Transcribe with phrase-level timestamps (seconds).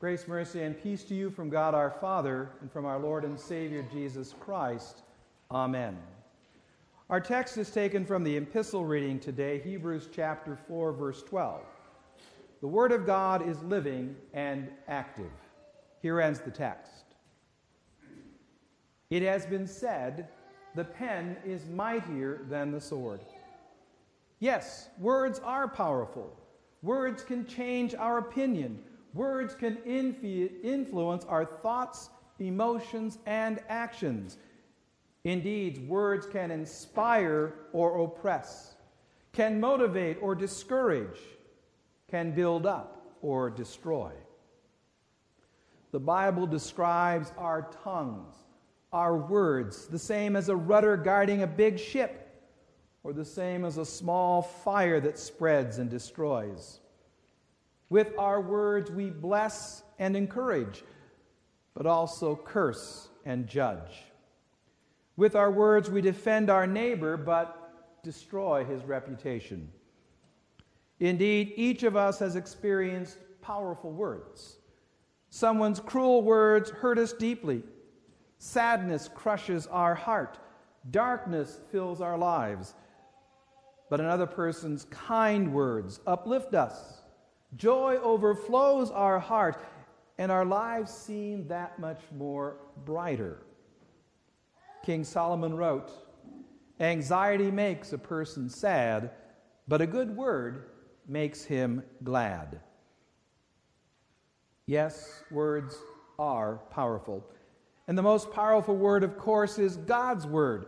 [0.00, 3.38] Grace, mercy, and peace to you from God our Father and from our Lord and
[3.38, 5.02] Savior Jesus Christ.
[5.52, 5.96] Amen.
[7.08, 11.60] Our text is taken from the epistle reading today, Hebrews chapter 4, verse 12.
[12.60, 15.30] The Word of God is living and active.
[16.02, 17.04] Here ends the text.
[19.10, 20.28] It has been said,
[20.74, 23.20] the pen is mightier than the sword.
[24.40, 26.36] Yes, words are powerful.
[26.82, 28.82] Words can change our opinion.
[29.14, 34.38] Words can influence our thoughts, emotions, and actions.
[35.22, 38.74] Indeed, words can inspire or oppress,
[39.32, 41.18] can motivate or discourage,
[42.10, 44.10] can build up or destroy.
[45.92, 48.34] The Bible describes our tongues,
[48.92, 52.20] our words, the same as a rudder guiding a big ship
[53.04, 56.80] or the same as a small fire that spreads and destroys.
[57.90, 60.82] With our words, we bless and encourage,
[61.74, 64.02] but also curse and judge.
[65.16, 69.70] With our words, we defend our neighbor, but destroy his reputation.
[70.98, 74.58] Indeed, each of us has experienced powerful words.
[75.30, 77.62] Someone's cruel words hurt us deeply.
[78.38, 80.38] Sadness crushes our heart.
[80.90, 82.74] Darkness fills our lives
[83.94, 87.02] but another person's kind words uplift us.
[87.56, 89.64] Joy overflows our heart,
[90.18, 93.42] and our lives seem that much more brighter.
[94.84, 95.90] King Solomon wrote
[96.80, 99.10] Anxiety makes a person sad,
[99.68, 100.70] but a good word
[101.06, 102.60] makes him glad.
[104.66, 105.76] Yes, words
[106.18, 107.24] are powerful.
[107.86, 110.66] And the most powerful word, of course, is God's word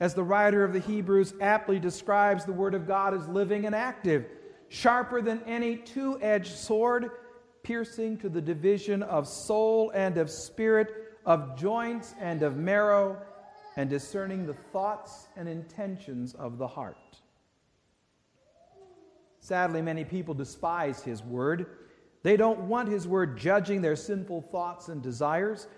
[0.00, 3.74] as the writer of the Hebrews aptly describes the Word of God as living and
[3.74, 4.26] active,
[4.74, 7.10] sharper than any two edged sword,
[7.62, 13.16] piercing to the division of soul and of spirit, of joints and of marrow,
[13.76, 16.96] and discerning the thoughts and intentions of the heart.
[19.38, 21.66] Sadly, many people despise His Word.
[22.22, 25.68] They don't want His Word judging their sinful thoughts and desires.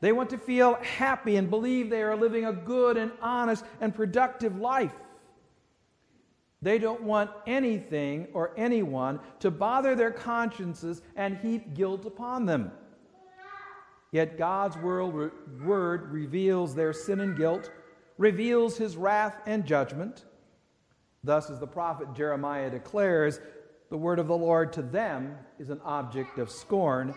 [0.00, 3.94] They want to feel happy and believe they are living a good and honest and
[3.94, 4.92] productive life.
[6.62, 12.70] They don't want anything or anyone to bother their consciences and heap guilt upon them.
[14.12, 17.70] Yet God's word reveals their sin and guilt,
[18.16, 20.24] reveals his wrath and judgment.
[21.24, 23.40] Thus, as the prophet Jeremiah declares,
[23.90, 27.14] the word of the Lord to them is an object of scorn.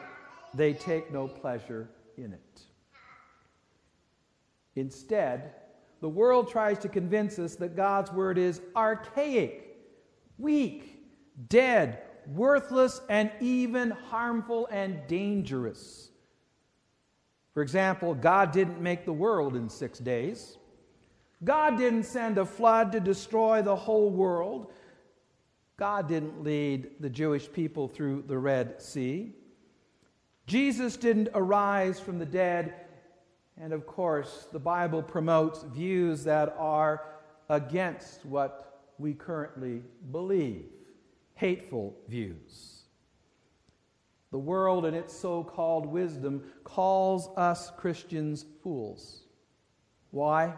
[0.53, 2.61] They take no pleasure in it.
[4.75, 5.53] Instead,
[6.01, 9.77] the world tries to convince us that God's word is archaic,
[10.37, 11.03] weak,
[11.49, 16.09] dead, worthless, and even harmful and dangerous.
[17.53, 20.57] For example, God didn't make the world in six days.
[21.43, 24.73] God didn't send a flood to destroy the whole world.
[25.77, 29.33] God didn't lead the Jewish people through the Red Sea.
[30.47, 32.73] Jesus didn't arise from the dead
[33.59, 37.03] and of course, the Bible promotes views that are
[37.49, 40.65] against what we currently believe
[41.35, 42.81] hateful views.
[44.31, 49.23] The world, and its so called wisdom, calls us Christians fools.
[50.11, 50.53] Why?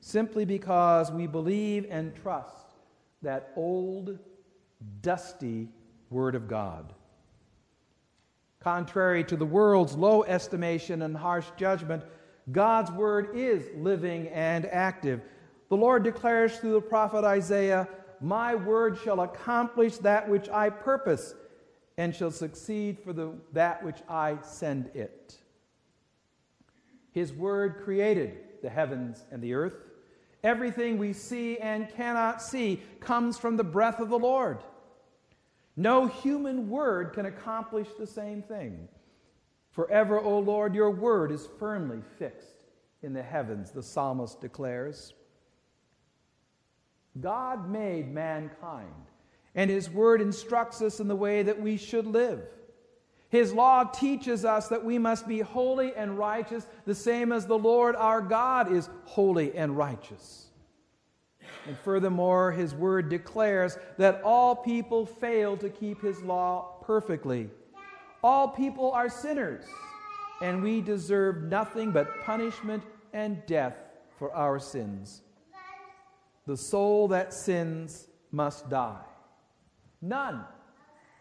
[0.00, 2.74] Simply because we believe and trust
[3.22, 4.18] that old,
[5.02, 5.68] dusty
[6.10, 6.94] Word of God.
[8.60, 12.02] Contrary to the world's low estimation and harsh judgment,
[12.50, 15.20] God's word is living and active.
[15.68, 17.88] The Lord declares through the prophet Isaiah,
[18.20, 21.34] My word shall accomplish that which I purpose,
[21.96, 25.36] and shall succeed for the, that which I send it.
[27.12, 29.74] His word created the heavens and the earth.
[30.42, 34.58] Everything we see and cannot see comes from the breath of the Lord.
[35.78, 38.88] No human word can accomplish the same thing.
[39.70, 42.66] Forever, O Lord, your word is firmly fixed
[43.00, 45.14] in the heavens, the psalmist declares.
[47.20, 48.90] God made mankind,
[49.54, 52.42] and his word instructs us in the way that we should live.
[53.28, 57.56] His law teaches us that we must be holy and righteous, the same as the
[57.56, 60.47] Lord our God is holy and righteous.
[61.66, 67.50] And furthermore, his word declares that all people fail to keep his law perfectly.
[68.22, 69.64] All people are sinners,
[70.40, 73.76] and we deserve nothing but punishment and death
[74.18, 75.22] for our sins.
[76.46, 79.04] The soul that sins must die.
[80.00, 80.44] None,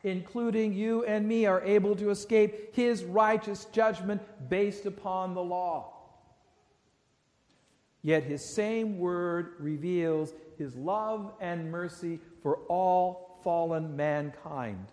[0.04, 5.97] including you and me, are able to escape his righteous judgment based upon the law.
[8.02, 14.92] Yet his same word reveals his love and mercy for all fallen mankind.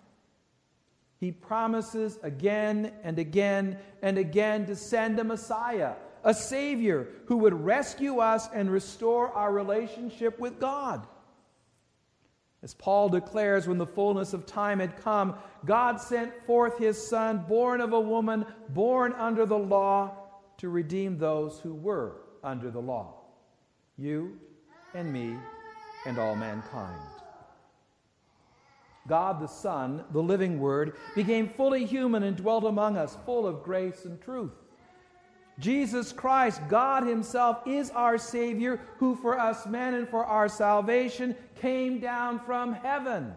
[1.19, 7.65] He promises again and again and again to send a Messiah, a Savior who would
[7.65, 11.07] rescue us and restore our relationship with God.
[12.63, 15.35] As Paul declares, when the fullness of time had come,
[15.67, 20.17] God sent forth his Son, born of a woman, born under the law,
[20.59, 23.15] to redeem those who were under the law.
[23.97, 24.39] You
[24.95, 25.37] and me
[26.07, 27.01] and all mankind.
[29.07, 33.63] God the Son, the living Word, became fully human and dwelt among us, full of
[33.63, 34.53] grace and truth.
[35.59, 41.37] Jesus Christ, God Himself, is our Savior, who for us men and for our salvation
[41.61, 43.33] came down from heaven.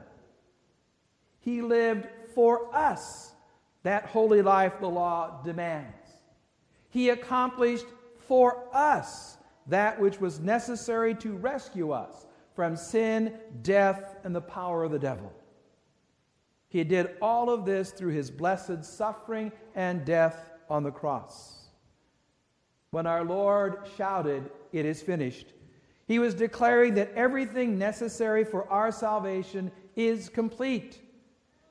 [1.40, 3.34] He lived for us
[3.84, 5.94] that holy life the law demands.
[6.90, 7.86] He accomplished
[8.28, 9.38] for us
[9.68, 12.26] that which was necessary to rescue us
[12.56, 15.32] from sin, death, and the power of the devil.
[16.70, 21.68] He did all of this through his blessed suffering and death on the cross.
[22.92, 25.54] When our Lord shouted, It is finished,
[26.08, 31.02] he was declaring that everything necessary for our salvation is complete.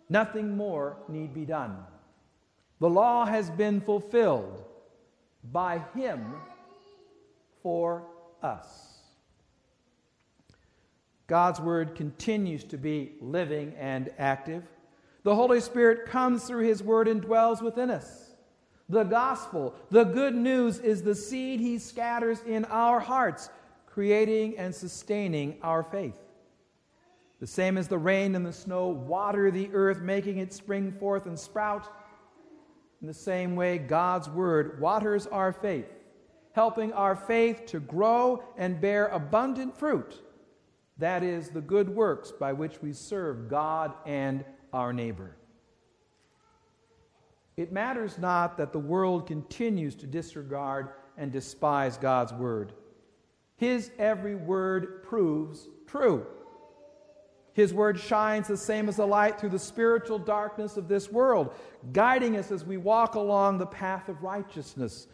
[0.08, 1.78] Nothing more need be done.
[2.78, 4.62] The law has been fulfilled
[5.52, 6.34] by him
[7.62, 8.04] for
[8.42, 8.96] us.
[11.26, 14.62] God's word continues to be living and active.
[15.24, 18.30] The Holy Spirit comes through His Word and dwells within us.
[18.88, 23.50] The gospel, the good news, is the seed He scatters in our hearts,
[23.86, 26.16] creating and sustaining our faith.
[27.40, 31.26] The same as the rain and the snow water the earth, making it spring forth
[31.26, 31.92] and sprout.
[33.06, 35.86] In the same way, God's Word waters our faith,
[36.54, 40.20] helping our faith to grow and bear abundant fruit.
[40.98, 45.36] That is, the good works by which we serve God and our neighbor.
[47.56, 52.72] It matters not that the world continues to disregard and despise God's word.
[53.54, 56.26] His every word proves true.
[57.56, 61.54] His word shines the same as a light through the spiritual darkness of this world,
[61.94, 65.06] guiding us as we walk along the path of righteousness.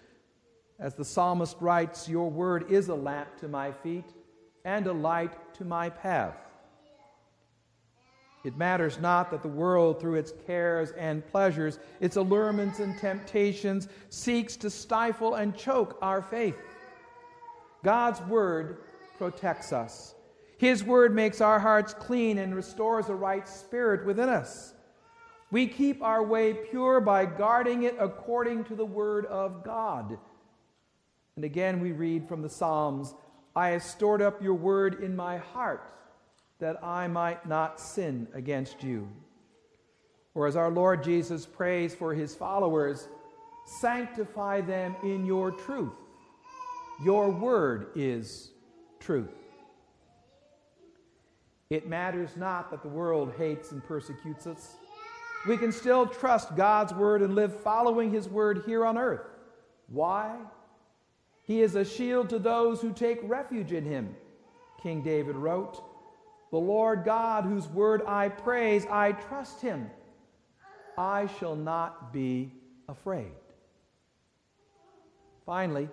[0.76, 4.06] As the psalmist writes, Your word is a lamp to my feet
[4.64, 6.34] and a light to my path.
[8.42, 13.86] It matters not that the world, through its cares and pleasures, its allurements and temptations,
[14.08, 16.60] seeks to stifle and choke our faith.
[17.84, 18.78] God's Word
[19.16, 20.16] protects us.
[20.62, 24.74] His Word makes our hearts clean and restores a right spirit within us.
[25.50, 30.16] We keep our way pure by guarding it according to the Word of God.
[31.34, 33.12] And again, we read from the Psalms
[33.56, 35.92] I have stored up your Word in my heart
[36.60, 39.08] that I might not sin against you.
[40.32, 43.08] Or as our Lord Jesus prays for his followers,
[43.66, 45.98] sanctify them in your truth.
[47.02, 48.52] Your word is
[49.00, 49.41] truth.
[51.72, 54.76] It matters not that the world hates and persecutes us.
[55.48, 59.26] We can still trust God's word and live following his word here on earth.
[59.88, 60.36] Why?
[61.44, 64.14] He is a shield to those who take refuge in him.
[64.82, 65.82] King David wrote,
[66.50, 69.90] the Lord God, whose word I praise, I trust him.
[70.98, 72.52] I shall not be
[72.86, 73.32] afraid.
[75.46, 75.88] Finally,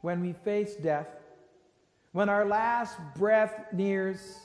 [0.00, 1.06] when we face death,
[2.10, 4.40] when our last breath nears,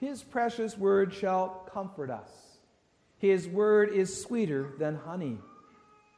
[0.00, 2.30] his precious word shall comfort us.
[3.18, 5.38] His word is sweeter than honey.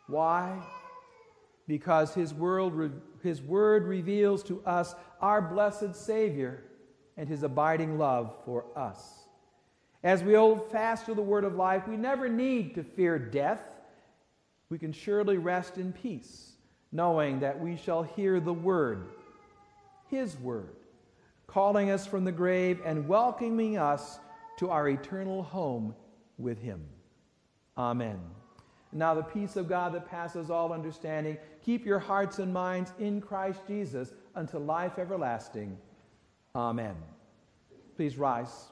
[0.06, 0.62] Why?
[1.66, 6.64] Because his, world, his word reveals to us our blessed Savior
[7.16, 9.20] and his abiding love for us.
[10.02, 13.62] As we hold fast to the word of life, we never need to fear death.
[14.68, 16.52] We can surely rest in peace,
[16.92, 19.08] knowing that we shall hear the word,
[20.08, 20.76] his word,
[21.50, 24.20] calling us from the grave and welcoming us
[24.56, 25.94] to our eternal home
[26.38, 26.80] with him.
[27.76, 28.20] Amen.
[28.92, 33.20] Now, the peace of God that passes all understanding, keep your hearts and minds in
[33.20, 35.76] Christ Jesus unto life everlasting.
[36.54, 36.94] Amen.
[37.96, 38.69] Please rise.